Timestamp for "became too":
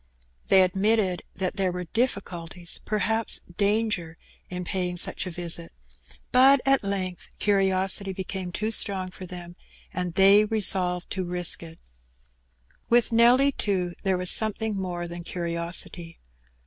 8.11-8.71